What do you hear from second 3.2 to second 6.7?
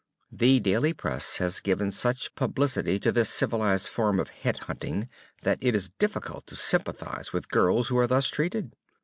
civilized form of "head hunting," that it is difficult to